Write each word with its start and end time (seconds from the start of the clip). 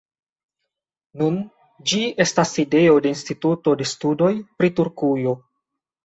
Nun 1.21 1.35
ĝi 1.91 1.99
estas 2.23 2.53
sidejo 2.57 2.95
de 3.07 3.11
instituto 3.15 3.73
de 3.81 3.87
studoj 3.91 4.31
pri 4.63 4.71
Turkujo. 4.81 5.35